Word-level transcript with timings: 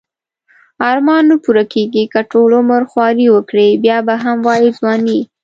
ارمان 0.89 1.23
نه 1.31 1.35
پوره 1.43 1.63
کیږی 1.73 2.03
که 2.13 2.19
ټول 2.31 2.49
عمر 2.59 2.81
خواری 2.91 3.27
وکړی 3.31 3.69
بیا 3.83 3.97
به 4.07 4.15
هم 4.23 4.37
وایی 4.47 4.69
ځوانی 4.77 5.19